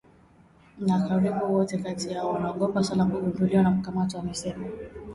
[0.79, 4.65] Na karibu wote kati yao wanaogopa sana kugunduliwa na kukamatwa amesema